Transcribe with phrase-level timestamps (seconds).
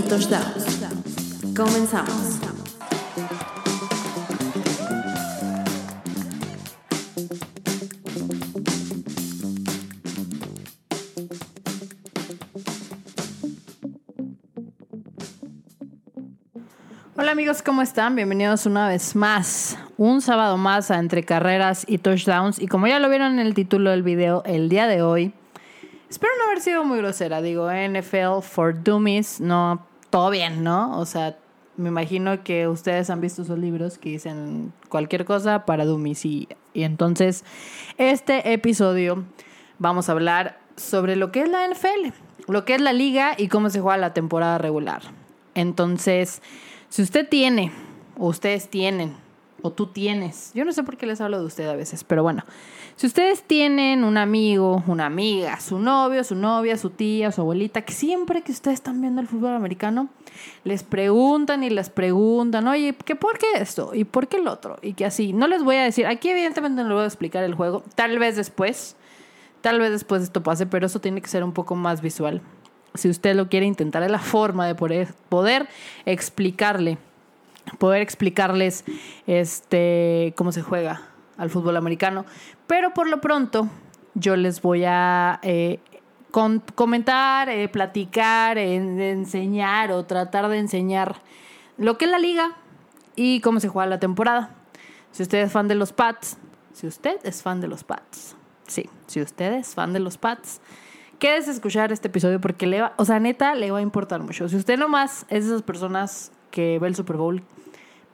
[0.00, 0.80] y touchdowns.
[1.54, 2.40] Comenzamos.
[17.16, 18.16] Hola amigos, ¿cómo están?
[18.16, 22.58] Bienvenidos una vez más, un sábado más a Entre Carreras y Touchdowns.
[22.58, 25.34] Y como ya lo vieron en el título del video, el día de hoy,
[26.08, 30.98] espero no haber sido muy grosera, digo NFL for Dummies, no, todo bien, ¿no?
[30.98, 31.38] O sea,
[31.76, 36.48] me imagino que ustedes han visto esos libros que dicen cualquier cosa para dummies y,
[36.74, 37.44] y entonces
[37.96, 39.24] este episodio
[39.78, 42.12] vamos a hablar sobre lo que es la NFL,
[42.48, 45.02] lo que es la liga y cómo se juega la temporada regular.
[45.54, 46.42] Entonces,
[46.88, 47.72] si usted tiene,
[48.16, 49.14] ustedes tienen,
[49.62, 52.22] o tú tienes, yo no sé por qué les hablo de usted a veces, pero
[52.22, 52.44] bueno,
[52.96, 57.82] si ustedes tienen un amigo, una amiga, su novio, su novia, su tía, su abuelita,
[57.82, 60.08] que siempre que ustedes están viendo el fútbol americano,
[60.64, 63.92] les preguntan y les preguntan, oye, ¿qué por qué esto?
[63.94, 64.78] ¿Y por qué el otro?
[64.82, 67.44] Y que así, no les voy a decir, aquí evidentemente no les voy a explicar
[67.44, 68.96] el juego, tal vez después,
[69.60, 72.42] tal vez después esto pase, pero eso tiene que ser un poco más visual.
[72.94, 75.68] Si usted lo quiere intentar, es la forma de poder, poder
[76.06, 76.98] explicarle,
[77.78, 78.84] poder explicarles
[79.26, 81.02] este, cómo se juega
[81.36, 82.24] al fútbol americano.
[82.66, 83.68] Pero por lo pronto,
[84.14, 85.80] yo les voy a eh,
[86.30, 91.16] con, comentar, eh, platicar, enseñar o tratar de enseñar
[91.76, 92.56] lo que es la liga
[93.16, 94.54] y cómo se juega la temporada.
[95.12, 96.38] Si usted es fan de los Pats,
[96.72, 100.60] si usted es fan de los Pats, sí, si usted es fan de los Pats,
[101.18, 104.22] quédese a escuchar este episodio porque le va, o sea, neta, le va a importar
[104.22, 104.48] mucho.
[104.48, 107.42] Si usted nomás es de esas personas que ve el Super Bowl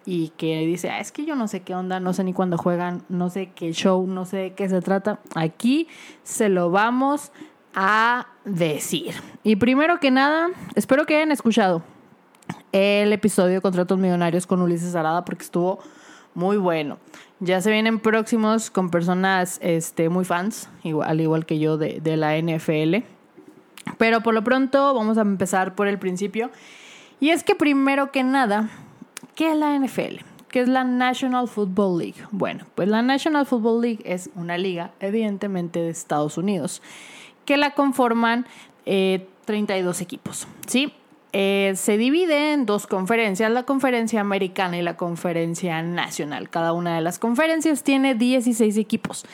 [0.05, 2.57] y que dice, ah, es que yo no sé qué onda, no sé ni cuándo
[2.57, 5.89] juegan, no sé qué show, no sé de qué se trata, aquí
[6.23, 7.33] se lo vamos
[7.75, 9.15] a decir.
[9.43, 11.83] Y primero que nada, espero que hayan escuchado
[12.71, 15.81] el episodio de Contratos Millonarios con Ulises Arada porque estuvo
[16.35, 16.99] muy bueno.
[17.41, 22.01] Ya se vienen próximos con personas este, muy fans, igual, al igual que yo de,
[22.01, 23.05] de la NFL.
[23.99, 26.51] Pero por lo pronto vamos a empezar por el principio.
[27.21, 28.69] Y es que primero que nada,
[29.35, 30.23] ¿qué es la NFL?
[30.49, 32.23] ¿Qué es la National Football League?
[32.31, 36.83] Bueno, pues la National Football League es una liga, evidentemente, de Estados Unidos,
[37.45, 38.47] que la conforman
[38.85, 40.93] eh, 32 equipos, ¿sí?
[41.33, 46.49] Eh, se divide en dos conferencias, la conferencia americana y la conferencia nacional.
[46.49, 49.27] Cada una de las conferencias tiene 16 equipos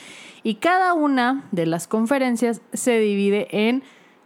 [0.43, 3.83] y cada una de las conferencias se divide en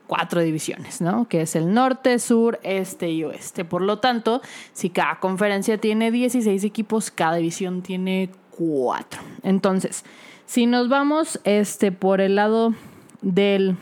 [0.07, 1.27] cuatro divisiones, ¿no?
[1.27, 3.65] Que es el norte, sur, este y oeste.
[3.65, 4.41] Por lo tanto,
[4.73, 9.21] si cada conferencia tiene 16 equipos, cada división tiene cuatro.
[9.43, 10.03] Entonces,
[10.45, 12.73] si nos vamos este, por el lado
[13.21, 13.77] del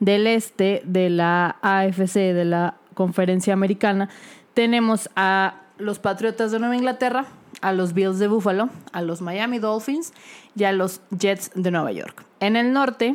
[0.00, 4.08] del este de la AFC, de la conferencia americana,
[4.54, 7.26] tenemos a los Patriotas de Nueva Inglaterra,
[7.60, 10.12] a los Bills de Buffalo, a los Miami Dolphins
[10.56, 12.24] y a los Jets de Nueva York.
[12.40, 13.14] En el norte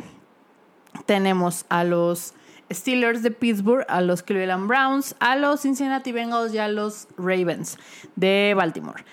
[1.04, 2.34] tenemos a los
[2.72, 7.78] Steelers de Pittsburgh, a los Cleveland Browns, a los Cincinnati Bengals y a los Ravens
[8.16, 9.04] de Baltimore.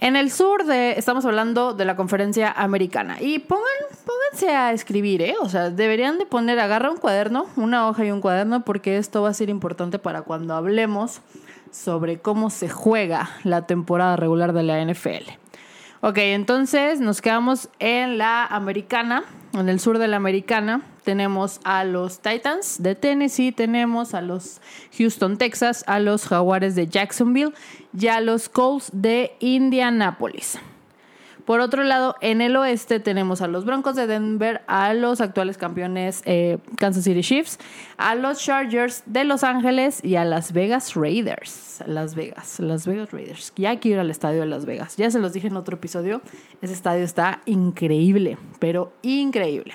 [0.00, 3.20] En el sur de, estamos hablando de la conferencia americana.
[3.20, 3.64] Y pongan,
[4.06, 5.34] pónganse a escribir, ¿eh?
[5.40, 9.22] O sea, deberían de poner, agarra un cuaderno, una hoja y un cuaderno, porque esto
[9.22, 11.20] va a ser importante para cuando hablemos
[11.72, 15.30] sobre cómo se juega la temporada regular de la NFL.
[16.00, 20.82] Ok, entonces nos quedamos en la americana, en el sur de la americana.
[21.08, 24.60] Tenemos a los Titans de Tennessee, tenemos a los
[24.98, 27.54] Houston, Texas, a los Jaguares de Jacksonville
[27.98, 30.58] y a los Colts de Indianapolis.
[31.46, 35.56] Por otro lado, en el oeste tenemos a los Broncos de Denver, a los actuales
[35.56, 37.58] campeones eh, Kansas City Chiefs,
[37.96, 41.82] a los Chargers de Los Ángeles y a Las Vegas Raiders.
[41.86, 43.54] Las Vegas, Las Vegas Raiders.
[43.56, 44.98] Ya quiero ir al estadio de Las Vegas.
[44.98, 46.20] Ya se los dije en otro episodio.
[46.60, 49.74] Ese estadio está increíble, pero increíble.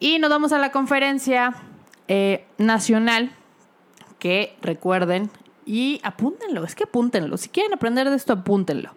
[0.00, 1.54] Y nos vamos a la conferencia
[2.08, 3.30] eh, nacional,
[4.18, 5.30] que recuerden,
[5.64, 7.36] y apúntenlo, es que apúntenlo.
[7.36, 8.90] Si quieren aprender de esto, apúntenlo.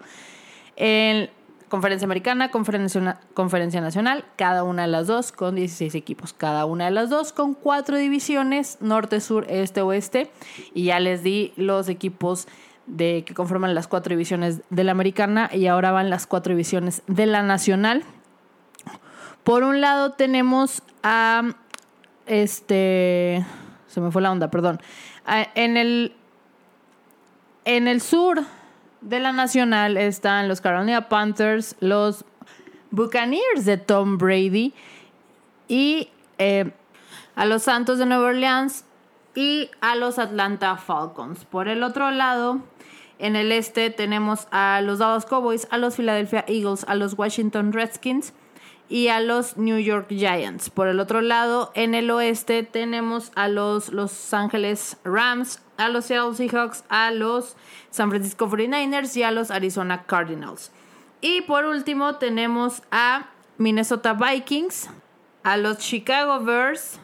[0.75, 1.29] En
[1.73, 6.85] Conferencia Americana, conferencia, conferencia, Nacional, cada una de las dos con 16 equipos, cada una
[6.85, 10.29] de las dos con cuatro divisiones, norte, sur, este, oeste,
[10.75, 12.47] y ya les di los equipos
[12.85, 17.01] de que conforman las cuatro divisiones de la Americana y ahora van las cuatro divisiones
[17.07, 18.03] de la Nacional.
[19.43, 21.43] Por un lado tenemos a
[22.25, 23.45] este
[23.87, 24.81] se me fue la onda, perdón.
[25.53, 26.15] En el
[27.65, 28.41] en el sur
[29.01, 32.25] de la Nacional están los Carolina Panthers, los
[32.89, 34.73] Buccaneers de Tom Brady
[35.67, 36.09] y
[36.39, 36.71] eh,
[37.35, 38.85] a los Santos de Nueva Orleans
[39.35, 41.45] y a los Atlanta Falcons.
[41.45, 42.61] Por el otro lado,
[43.19, 47.73] en el este tenemos a los Dallas Cowboys, a los Philadelphia Eagles, a los Washington
[47.73, 48.33] Redskins
[48.93, 50.69] y a los New York Giants.
[50.69, 56.05] Por el otro lado, en el oeste tenemos a los Los Angeles Rams, a los
[56.05, 57.55] Seattle Seahawks, a los
[57.89, 60.71] San Francisco 49ers y a los Arizona Cardinals.
[61.21, 64.91] Y por último tenemos a Minnesota Vikings,
[65.41, 66.99] a los Chicago Bears,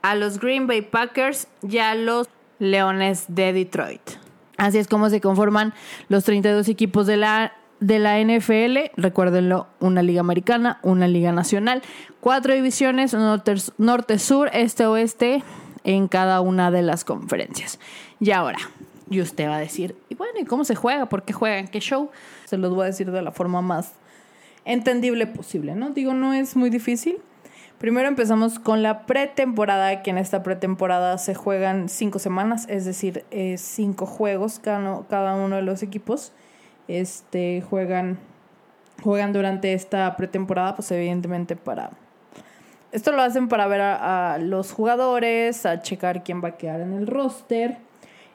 [0.00, 2.26] a los Green Bay Packers y a los
[2.58, 4.12] Leones de Detroit.
[4.56, 5.74] Así es como se conforman
[6.08, 8.92] los 32 equipos de la, de la NFL.
[8.96, 11.82] Recuérdenlo, una liga americana, una liga nacional,
[12.20, 15.42] cuatro divisiones, norte, norte, sur, este, oeste,
[15.84, 17.78] en cada una de las conferencias.
[18.20, 18.58] Y ahora,
[19.10, 21.06] y usted va a decir, y bueno, ¿y cómo se juega?
[21.06, 21.68] ¿Por qué juegan?
[21.68, 22.10] ¿Qué show?
[22.44, 23.92] Se los voy a decir de la forma más
[24.64, 25.90] entendible posible, ¿no?
[25.90, 27.18] Digo, no es muy difícil.
[27.78, 33.24] Primero empezamos con la pretemporada, que en esta pretemporada se juegan cinco semanas, es decir,
[33.30, 36.32] eh, cinco juegos cada, cada uno de los equipos.
[36.88, 38.18] Este, juegan,
[39.02, 41.90] juegan durante esta pretemporada, pues evidentemente para...
[42.90, 46.94] Esto lo hacen para ver a, los jugadores, a checar quién va a quedar en
[46.94, 47.76] el roster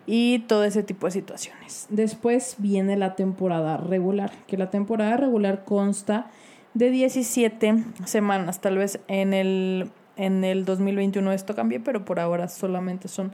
[0.05, 1.87] y todo ese tipo de situaciones.
[1.89, 6.27] Después viene la temporada regular, que la temporada regular consta
[6.75, 8.61] de 17 semanas.
[8.61, 13.33] Tal vez en el, en el 2021 esto cambie, pero por ahora solamente son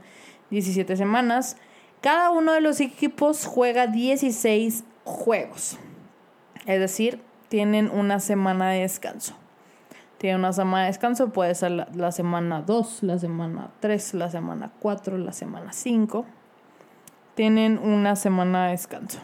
[0.50, 1.58] 17 semanas.
[2.00, 5.78] Cada uno de los equipos juega 16 juegos.
[6.66, 9.34] Es decir, tienen una semana de descanso.
[10.18, 14.70] Tienen una semana de descanso, puede ser la, semana 2, la semana 3, la semana
[14.78, 16.26] 4, la semana 5.
[17.34, 19.18] Tienen una semana de descanso.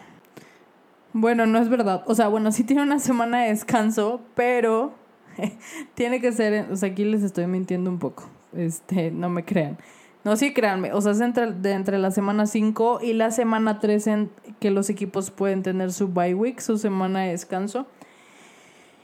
[1.13, 2.03] Bueno, no es verdad.
[2.07, 4.93] O sea, bueno, sí tiene una semana de descanso, pero
[5.93, 8.27] tiene que ser, o sea, aquí les estoy mintiendo un poco.
[8.53, 9.77] Este, no me crean.
[10.23, 10.93] No, sí, créanme.
[10.93, 14.89] O sea, es entre, entre la semana 5 y la semana 3 en que los
[14.89, 17.87] equipos pueden tener su bye week, su semana de descanso.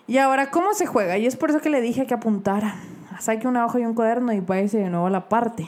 [0.06, 1.18] Y ahora, ¿cómo se juega?
[1.18, 2.76] Y es por eso que le dije que apuntara.
[3.20, 5.68] Saque una hoja y un cuaderno y váyase de nuevo a la parte.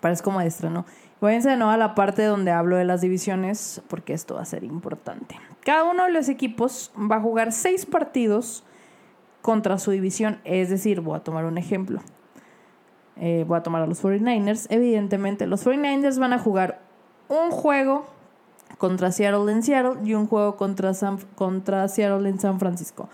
[0.00, 0.86] Parece como maestra, ¿no?
[1.20, 4.44] Váyanse de nuevo a la parte donde hablo de las divisiones, porque esto va a
[4.44, 5.36] ser importante.
[5.64, 8.64] Cada uno de los equipos va a jugar seis partidos
[9.40, 10.40] contra su división.
[10.44, 12.00] Es decir, voy a tomar un ejemplo.
[13.16, 14.66] Eh, voy a tomar a los 49ers.
[14.70, 16.80] Evidentemente, los 49ers van a jugar
[17.28, 18.06] un juego
[18.78, 20.92] contra Seattle en Seattle y un juego contra,
[21.36, 23.08] contra Seattle en San Francisco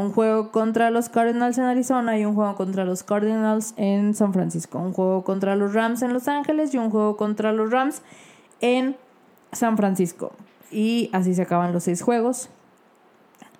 [0.00, 4.32] un juego contra los Cardinals en Arizona y un juego contra los Cardinals en San
[4.32, 8.02] Francisco, un juego contra los Rams en Los Ángeles y un juego contra los Rams
[8.60, 8.96] en
[9.52, 10.32] San Francisco.
[10.70, 12.48] Y así se acaban los seis juegos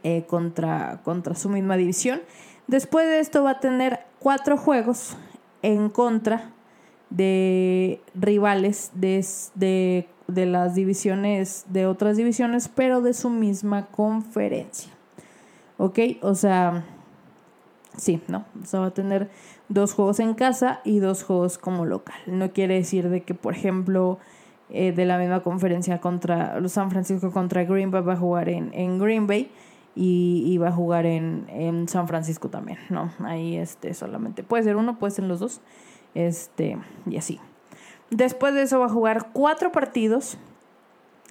[0.02, 2.23] eh, contra, contra su misma división.
[2.67, 5.17] Después de esto va a tener cuatro juegos
[5.62, 6.50] en contra
[7.11, 9.25] de rivales de,
[9.55, 14.91] de, de las divisiones, de otras divisiones, pero de su misma conferencia.
[15.79, 15.99] ¿Ok?
[16.23, 16.85] O sea,
[17.97, 18.44] sí, ¿no?
[18.62, 19.31] O sea, va a tener
[19.69, 22.16] dos juegos en casa y dos juegos como local.
[22.26, 24.19] No quiere decir de que, por ejemplo,
[24.71, 28.73] eh, de la misma conferencia contra San Francisco contra Green Bay va a jugar en,
[28.73, 29.50] en Green Bay
[29.94, 33.12] y, va a jugar en, en, San Francisco también, ¿no?
[33.20, 35.61] Ahí este solamente puede ser uno, puede ser los dos,
[36.14, 37.40] este, y así.
[38.11, 40.38] Después de eso va a jugar cuatro partidos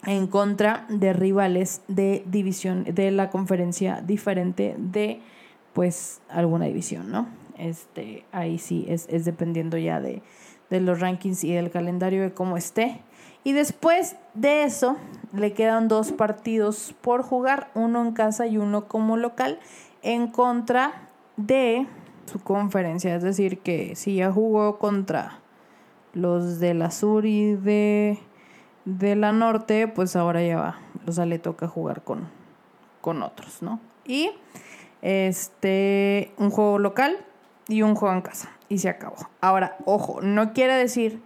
[0.06, 5.22] en contra de rivales de división, de la conferencia diferente de
[5.74, 7.28] pues alguna división, ¿no?
[7.58, 10.22] Este, ahí sí es, es dependiendo ya de,
[10.70, 13.02] de los rankings y del calendario de cómo esté.
[13.44, 14.98] Y después de eso,
[15.34, 19.60] le quedan dos partidos por jugar, uno en casa y uno como local,
[20.02, 21.88] en contra de
[22.26, 23.16] su conferencia.
[23.16, 25.40] Es decir, que si ya jugó contra
[26.14, 28.18] los de la sur y de
[29.16, 30.80] la norte, pues ahora ya va.
[31.08, 32.30] O sea, le toca jugar con,
[33.02, 33.80] con otros, ¿no?
[34.06, 34.32] Y
[35.02, 37.18] este, un juego local
[37.68, 38.50] y un juego en casa.
[38.70, 39.18] Y se acabó.
[39.42, 41.22] Ahora, ojo, no quiere decir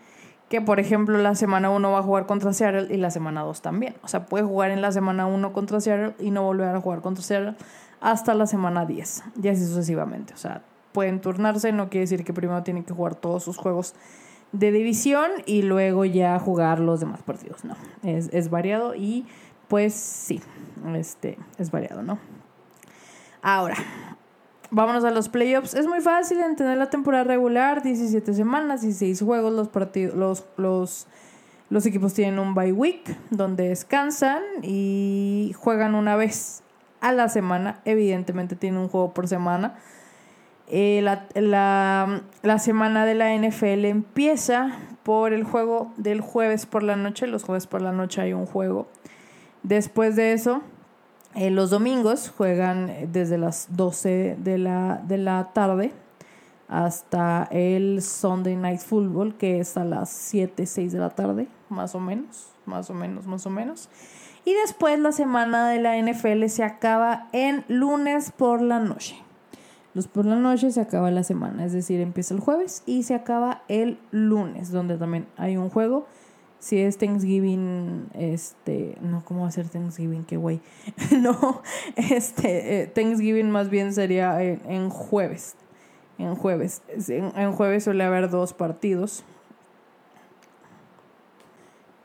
[0.61, 3.95] por ejemplo, la semana 1 va a jugar contra Seattle y la semana 2 también.
[4.03, 7.01] O sea, puede jugar en la semana 1 contra Seattle y no volver a jugar
[7.01, 7.55] contra Seattle
[8.01, 9.23] hasta la semana 10.
[9.41, 10.33] Y así sucesivamente.
[10.33, 13.95] O sea, pueden turnarse, no quiere decir que primero tienen que jugar todos sus juegos
[14.51, 17.65] de división y luego ya jugar los demás partidos.
[17.65, 19.25] No, es, es variado y
[19.67, 20.41] pues sí,
[20.95, 22.19] este, es variado, ¿no?
[23.41, 23.75] Ahora,
[24.71, 25.73] vámonos a los playoffs.
[25.73, 31.07] Es muy fácil entender la temporada regular, 17 semanas, 16 juegos, los partidos, los, los,
[31.69, 36.63] los equipos tienen un bye week donde descansan y juegan una vez
[37.01, 37.81] a la semana.
[37.85, 39.75] Evidentemente tienen un juego por semana
[40.67, 44.71] eh, la, la, la, semana de la NFL empieza
[45.03, 47.27] por el juego del jueves por la noche.
[47.27, 48.87] Los jueves por la noche hay un juego.
[49.61, 50.63] Después de eso,
[51.35, 55.91] eh, los domingos juegan desde las 12 de la, de la tarde
[56.67, 61.93] hasta el Sunday Night Football, que es a las 7, 6 de la tarde, más
[61.95, 63.89] o menos, más o menos, más o menos.
[64.45, 69.15] Y después la semana de la NFL se acaba en lunes por la noche.
[69.93, 73.15] Los por la noche se acaba la semana, es decir, empieza el jueves y se
[73.15, 76.05] acaba el lunes, donde también hay un juego
[76.65, 80.25] si es Thanksgiving, este, no, ¿cómo va a ser Thanksgiving?
[80.25, 80.61] Qué güey.
[81.21, 81.61] no,
[81.95, 85.57] este, eh, Thanksgiving más bien sería en, jueves.
[86.17, 86.81] En jueves.
[87.07, 89.23] En, jueves suele haber dos partidos.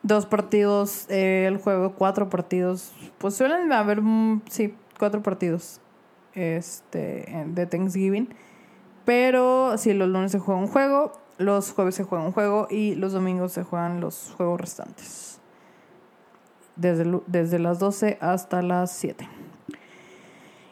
[0.02, 2.92] Dos partidos, eh, el juego, cuatro partidos.
[3.16, 5.80] Pues suelen haber, mm, sí, cuatro partidos
[6.34, 8.28] este, de Thanksgiving.
[9.06, 12.94] Pero si los lunes se juega un juego, los jueves se juega un juego y
[12.94, 15.40] los domingos se juegan los juegos restantes.
[16.76, 19.28] Desde, desde las 12 hasta las 7.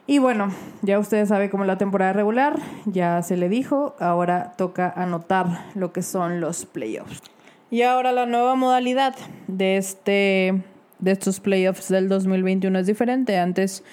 [0.07, 4.91] Y bueno, ya ustedes saben cómo la temporada regular, ya se le dijo, ahora toca
[4.97, 7.23] anotar lo que son los playoffs.
[7.71, 9.15] Y ahora la nueva modalidad
[9.49, 10.63] de, este,
[10.99, 13.39] de estos playoffs del 2021 es diferente.
[13.39, 13.85] Antes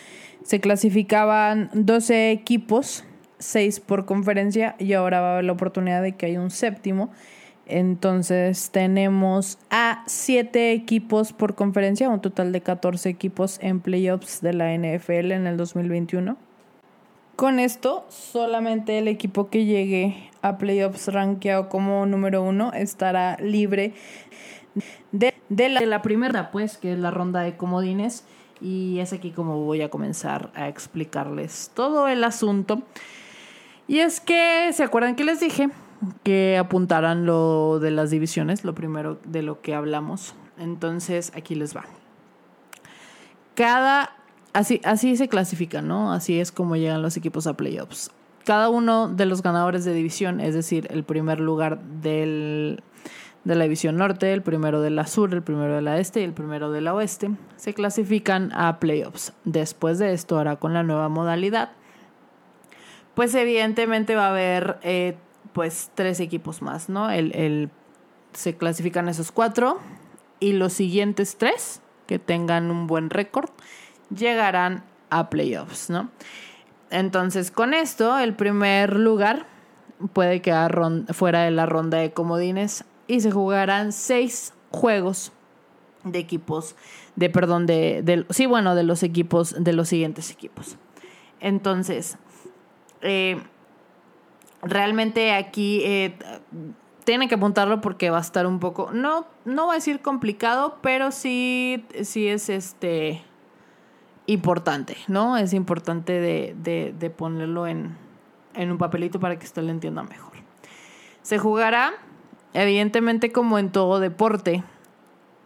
[0.44, 3.04] se clasificaban 12 equipos
[3.46, 7.12] seis por conferencia y ahora va a haber la oportunidad de que hay un séptimo.
[7.68, 14.54] Entonces tenemos a siete equipos por conferencia, un total de 14 equipos en playoffs de
[14.54, 16.38] la NFL en el 2021.
[17.36, 23.94] Con esto, solamente el equipo que llegue a playoffs rankeado como número uno estará libre
[25.12, 28.26] de, de la primera, pues, que es la ronda de comodines.
[28.62, 32.84] Y es aquí como voy a comenzar a explicarles todo el asunto.
[33.88, 35.70] Y es que, ¿se acuerdan que les dije?
[36.24, 40.34] Que apuntaran lo de las divisiones, lo primero de lo que hablamos.
[40.58, 41.86] Entonces, aquí les va.
[43.54, 44.12] Cada,
[44.54, 46.12] así, así se clasifica, ¿no?
[46.12, 48.12] Así es como llegan los equipos a playoffs.
[48.44, 52.84] Cada uno de los ganadores de división, es decir, el primer lugar del,
[53.44, 56.24] de la división norte, el primero de la sur, el primero de la este y
[56.24, 59.34] el primero de la oeste, se clasifican a playoffs.
[59.46, 61.72] Después de esto, ahora con la nueva modalidad,
[63.16, 65.16] pues evidentemente va a haber eh,
[65.54, 67.10] pues tres equipos más, ¿no?
[67.10, 67.70] El,
[68.34, 69.80] se clasifican esos cuatro
[70.40, 73.50] y los siguientes tres que tengan un buen récord
[74.14, 76.12] llegarán a playoffs, ¿no?
[76.92, 79.48] Entonces con esto el primer lugar
[80.14, 80.78] puede quedar
[81.14, 85.32] fuera de la ronda de comodines y se jugarán seis juegos
[86.04, 86.76] de equipos,
[87.16, 90.78] de perdón, de, de sí, bueno, de los equipos, de los siguientes equipos.
[91.40, 92.18] Entonces,
[93.06, 93.42] eh,
[94.62, 96.18] realmente aquí eh,
[97.06, 100.80] tienen que apuntarlo porque va a estar un poco, no, no va a decir complicado,
[100.82, 103.24] pero sí, sí es este
[104.26, 105.38] importante, ¿no?
[105.38, 107.96] Es importante de, ponerlo en,
[108.58, 110.34] un papelito para que usted lo entienda mejor.
[111.22, 111.94] Se jugará,
[112.54, 114.64] evidentemente, como en todo deporte,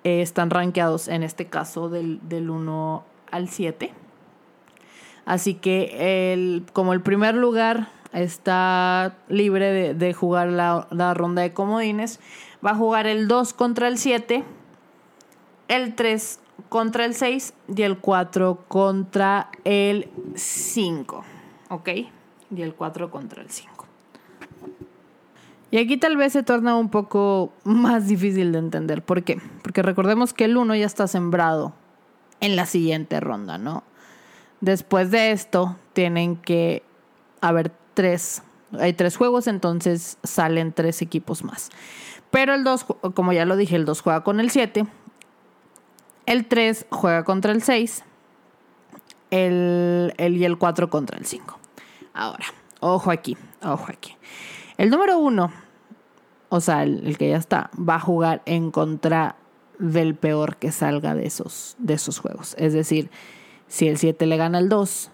[0.05, 3.93] eh, están rankeados en este caso del, del 1 al 7.
[5.29, 11.53] Así que el, como el primer lugar está libre de, jugar la, la, ronda de
[11.53, 12.19] comodines,
[12.65, 14.43] va a jugar el 2 contra el 7,
[15.67, 21.23] el 3 contra el 6 y el 4 contra el 5.
[21.69, 21.89] ¿Ok?
[22.49, 23.85] Y el 4 contra el 5.
[25.69, 29.03] Y aquí tal vez se torna un poco más difícil de entender.
[29.03, 29.39] ¿Por qué?
[29.61, 31.73] Porque recordemos que el 1 ya está sembrado
[32.39, 33.83] en la siguiente ronda, ¿no?
[34.61, 36.83] Después de esto, tienen que
[37.41, 38.43] haber tres.
[38.77, 41.69] Hay tres juegos, entonces salen tres equipos más.
[42.31, 44.85] Pero el 2, como ya lo dije, el 2 juega con el 7.
[46.25, 48.03] El 3 juega contra el 6.
[49.31, 51.57] El, el y el 4 contra el 5.
[52.13, 52.45] Ahora,
[52.79, 54.15] ojo aquí, ojo aquí.
[54.77, 55.51] El número 1,
[56.49, 59.35] o sea, el, el, que ya está, va a jugar en contra
[59.79, 62.55] del peor que salga de esos, de esos juegos.
[62.57, 63.09] Es decir,
[63.69, 65.11] si el 7 le gana el 2,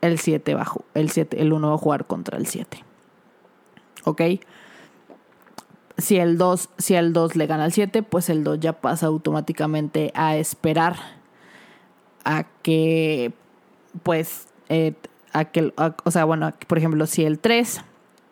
[0.00, 2.82] el 7 va, el 7, el 1 va a jugar contra el 7.
[4.04, 4.22] ¿Ok?
[5.98, 9.06] Si el 2, si el 2 le gana al 7, pues el 2 ya pasa
[9.06, 10.96] automáticamente a esperar
[12.24, 13.32] a que,
[14.02, 14.94] pues, eh,
[15.34, 17.82] a que, o sea, bueno, por ejemplo, si el 3,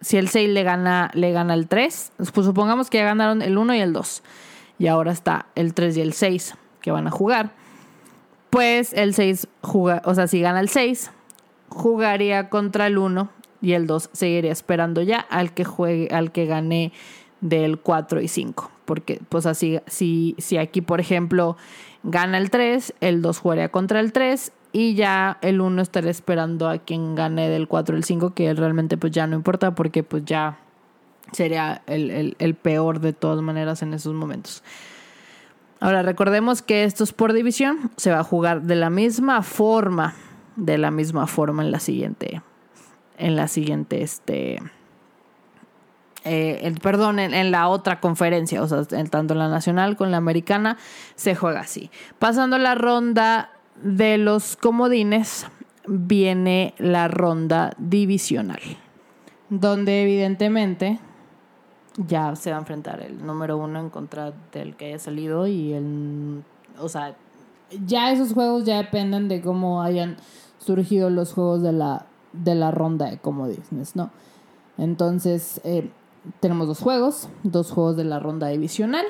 [0.00, 3.58] si el 6 le gana, le gana el 3, pues supongamos que ya ganaron el
[3.58, 4.22] 1 y el 2.
[4.78, 7.52] Y ahora está el 3 y el 6 que van a jugar
[8.50, 11.10] pues el 6 juega, o sea, si gana el 6,
[11.68, 16.46] jugaría contra el 1 y el 2 seguiría esperando ya al que juegue, al que
[16.46, 16.92] gane
[17.40, 18.70] del 4 y 5.
[18.84, 21.56] Porque, pues así, si, si aquí, por ejemplo,
[22.02, 26.68] gana el 3, el 2 jugaría contra el 3 y ya el 1 estaría esperando
[26.68, 30.02] a quien gane del 4 y el 5, que realmente pues ya no importa porque
[30.02, 30.58] pues ya
[31.32, 34.62] sería el, el, el peor de todas maneras en esos momentos.
[35.80, 40.14] Ahora recordemos que esto es por división, se va a jugar de la misma forma,
[40.56, 42.42] de la misma forma en la siguiente,
[43.16, 44.58] en la siguiente, este,
[46.24, 50.12] eh, perdón, en, en, la otra conferencia, o sea, tanto en la nacional como en
[50.12, 50.78] la americana,
[51.14, 51.90] se juega así.
[52.18, 55.46] Pasando la ronda de los comodines,
[55.86, 58.60] viene la ronda divisional,
[59.48, 60.98] donde evidentemente
[62.06, 65.72] ya se va a enfrentar el número uno en contra del que haya salido y
[65.72, 66.44] el,
[66.78, 67.16] o sea,
[67.84, 70.16] ya esos juegos ya dependen de cómo hayan
[70.58, 74.10] surgido los juegos de la, de la ronda de comodines, ¿no?
[74.76, 75.90] Entonces, eh,
[76.40, 79.04] tenemos dos juegos, dos juegos de la ronda divisional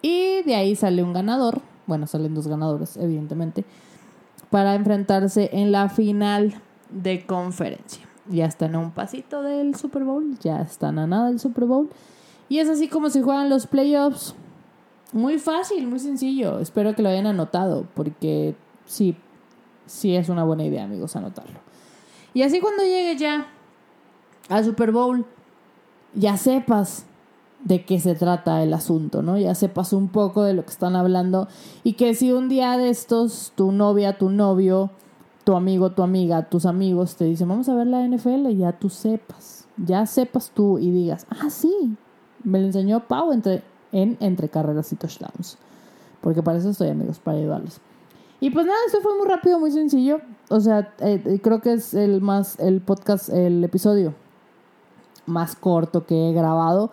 [0.00, 3.64] y de ahí sale un ganador, bueno, salen dos ganadores, evidentemente,
[4.48, 10.38] para enfrentarse en la final de conferencia ya están a un pasito del Super Bowl,
[10.40, 11.88] ya están a nada del Super Bowl.
[12.48, 14.34] Y es así como se juegan los playoffs.
[15.12, 16.58] Muy fácil, muy sencillo.
[16.58, 18.54] Espero que lo hayan anotado, porque
[18.86, 19.16] sí,
[19.86, 21.60] sí es una buena idea, amigos, anotarlo.
[22.34, 23.46] Y así cuando llegue ya
[24.48, 25.24] al Super Bowl,
[26.14, 27.06] ya sepas
[27.64, 29.38] de qué se trata el asunto, ¿no?
[29.38, 31.48] Ya sepas un poco de lo que están hablando
[31.84, 34.90] y que si un día de estos tu novia, tu novio
[35.44, 38.72] tu amigo, tu amiga, tus amigos te dicen, vamos a ver la NFL, y ya
[38.72, 41.96] tú sepas, ya sepas tú y digas, ah, sí,
[42.44, 45.58] me enseñó Pau entre, en Entre Carreras y Touchdowns.
[46.20, 47.80] Porque para eso estoy, amigos, para ayudarlos.
[48.40, 50.20] Y pues nada, esto fue muy rápido, muy sencillo.
[50.48, 54.14] O sea, eh, creo que es el más, el podcast, el episodio
[55.26, 56.90] más corto que he grabado.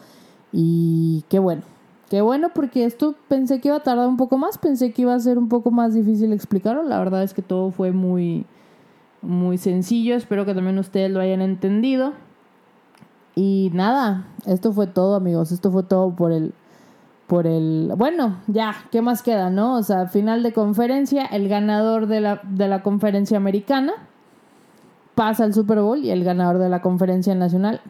[0.51, 1.63] Y qué bueno,
[2.09, 5.13] Qué bueno, porque esto pensé que iba a tardar un poco más, pensé que iba
[5.13, 6.83] a ser un poco más difícil explicarlo.
[6.83, 8.45] La verdad es que todo fue muy,
[9.21, 10.15] muy sencillo.
[10.15, 12.13] Espero que también ustedes lo hayan entendido.
[13.35, 15.51] Y nada, esto fue todo, amigos.
[15.51, 16.53] Esto fue todo por el,
[17.27, 19.75] por el, bueno, ya, ¿qué más queda, no?
[19.75, 23.93] O sea, final de conferencia, el ganador de la, de la conferencia americana
[25.13, 27.81] pasa al Super Bowl y el ganador de la conferencia nacional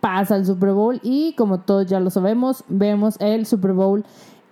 [0.00, 4.04] pasa al Super Bowl y como todos ya lo sabemos, vemos el Super Bowl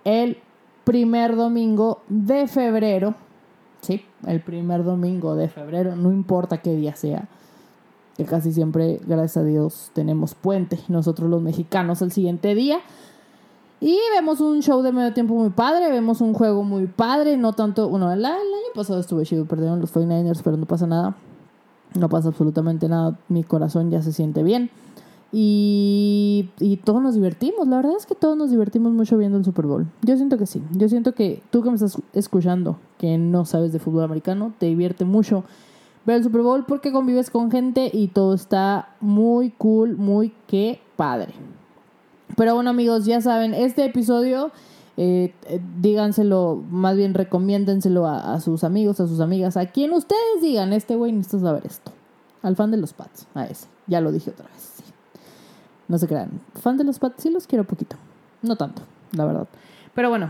[0.03, 0.37] el
[0.83, 3.15] primer domingo de febrero.
[3.81, 7.27] Sí, el primer domingo de febrero, no importa qué día sea.
[8.15, 10.79] Que casi siempre, gracias a Dios, tenemos puente.
[10.87, 12.79] Nosotros los mexicanos el siguiente día.
[13.79, 17.53] Y vemos un show de medio tiempo muy padre, vemos un juego muy padre, no
[17.53, 18.37] tanto, bueno, el, año
[18.73, 21.15] pasado estuve chido, perdieron los 49ers, pero no pasa nada,
[21.93, 24.71] no pasa absolutamente nada, mi corazón ya se siente bien.
[25.31, 27.67] Y, y, todos nos divertimos.
[27.67, 29.87] La verdad es que todos nos divertimos mucho viendo el Super Bowl.
[30.01, 30.63] Yo siento que sí.
[30.71, 34.67] Yo siento que tú que me estás escuchando, que no sabes de fútbol americano, te
[34.67, 35.43] divierte mucho
[36.07, 40.79] ver el Super Bowl porque convives con gente y todo está muy cool, muy que
[40.95, 41.33] padre.
[42.37, 44.51] Pero bueno amigos, ya saben, este episodio,
[44.95, 50.41] eh, eh, díganselo, más bien recomiéndenselo a, sus amigos, a sus amigas, a quien ustedes
[50.41, 51.91] digan, este güey necesita saber esto.
[52.41, 53.67] Al fan de los Pats, a ese.
[53.87, 54.76] Ya lo dije otra vez.
[55.87, 56.41] No se crean.
[56.61, 57.95] Fan de los Pats, sí los quiero poquito.
[58.41, 58.81] No tanto,
[59.13, 59.47] la verdad.
[59.93, 60.29] Pero bueno.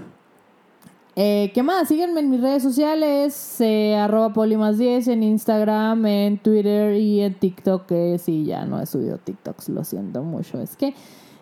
[1.15, 1.87] Eh, ¿Qué más?
[1.87, 3.59] Síganme en mis redes sociales.
[3.59, 7.87] Eh, arroba polimas10 en Instagram, en Twitter y en TikTok.
[7.87, 9.69] Que sí, ya no he subido TikToks.
[9.69, 10.61] Lo siento mucho.
[10.61, 10.93] Es que,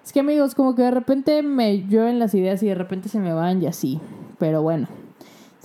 [0.03, 3.19] es que amigos, como que de repente me llueven las ideas y de repente se
[3.19, 3.99] me van y así.
[4.39, 4.87] Pero bueno.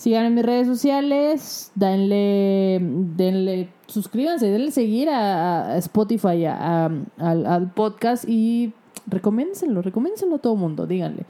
[0.00, 8.72] Sigan en mis redes sociales, denle, denle, suscríbanse, denle seguir a, Spotify, al, podcast y
[9.06, 11.26] recomiéndenselo, recomiéndenselo a todo el mundo, díganle.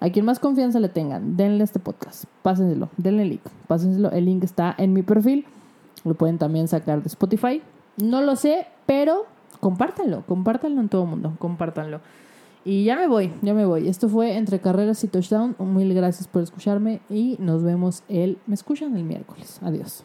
[0.00, 4.42] A quien más confianza le tengan, denle este podcast, pásenselo, denle link, pásenselo, el link
[4.42, 5.44] está en mi perfil,
[6.02, 7.62] lo pueden también sacar de Spotify.
[7.98, 9.26] No lo sé, pero
[9.60, 12.00] compártanlo, compártanlo en todo el mundo, compártanlo.
[12.64, 13.88] Y ya me voy, ya me voy.
[13.88, 15.56] Esto fue Entre Carreras y Touchdown.
[15.58, 18.38] Mil gracias por escucharme y nos vemos el...
[18.46, 19.58] ¿Me escuchan el miércoles?
[19.62, 20.04] Adiós.